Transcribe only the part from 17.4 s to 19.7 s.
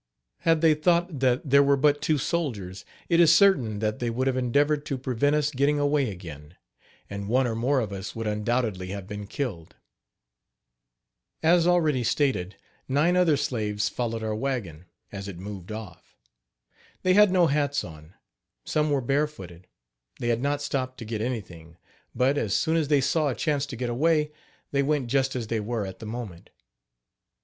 hats on; some were bare footed,